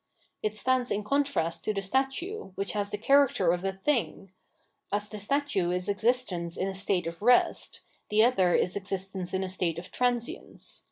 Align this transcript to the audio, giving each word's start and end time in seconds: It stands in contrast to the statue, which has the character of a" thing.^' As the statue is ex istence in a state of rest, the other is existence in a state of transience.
It 0.41 0.55
stands 0.55 0.89
in 0.89 1.03
contrast 1.03 1.63
to 1.65 1.75
the 1.75 1.81
statue, 1.83 2.53
which 2.55 2.71
has 2.71 2.89
the 2.89 2.97
character 2.97 3.51
of 3.51 3.63
a" 3.63 3.71
thing.^' 3.87 4.29
As 4.91 5.07
the 5.07 5.19
statue 5.19 5.69
is 5.69 5.87
ex 5.87 6.01
istence 6.01 6.57
in 6.57 6.67
a 6.67 6.73
state 6.73 7.05
of 7.05 7.21
rest, 7.21 7.81
the 8.09 8.23
other 8.23 8.55
is 8.55 8.75
existence 8.75 9.31
in 9.31 9.43
a 9.43 9.47
state 9.49 9.77
of 9.77 9.91
transience. 9.91 10.79